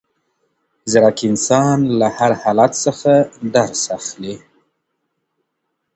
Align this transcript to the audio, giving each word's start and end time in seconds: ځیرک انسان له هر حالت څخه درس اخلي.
ځیرک 0.91 1.19
انسان 1.29 1.77
له 1.99 2.07
هر 2.17 2.31
حالت 2.41 2.71
څخه 2.85 3.11
درس 3.55 3.81
اخلي. 3.97 4.35